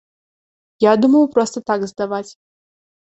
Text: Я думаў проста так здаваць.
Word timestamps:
Я 0.85 0.93
думаў 1.03 1.23
проста 1.35 1.57
так 1.71 1.87
здаваць. 1.93 2.27